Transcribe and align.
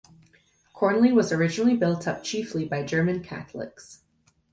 Cornlea 0.73 1.13
was 1.13 1.31
originally 1.31 1.77
built 1.77 2.07
up 2.07 2.23
chiefly 2.23 2.65
by 2.65 2.81
German 2.83 3.21
Catholics. 3.21 4.01